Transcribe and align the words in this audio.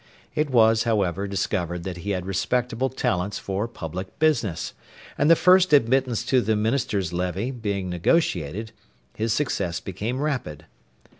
It 0.33 0.49
was, 0.49 0.81
however, 0.85 1.27
discovered 1.27 1.83
that 1.83 1.97
he 1.97 2.09
had 2.09 2.25
respectable 2.25 2.89
talents 2.89 3.37
for 3.37 3.67
public 3.67 4.17
business, 4.17 4.73
and 5.15 5.29
the 5.29 5.35
first 5.35 5.73
admittance 5.73 6.25
to 6.25 6.41
the 6.41 6.55
minister's 6.55 7.13
levee 7.13 7.51
being 7.51 7.87
negotiated, 7.87 8.71
his 9.13 9.31
success 9.31 9.79
became 9.79 10.19
rapid. 10.19 10.65